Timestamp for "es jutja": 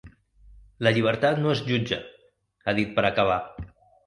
1.57-2.01